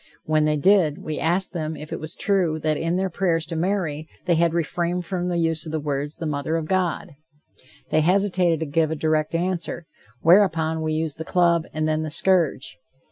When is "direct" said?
8.95-9.35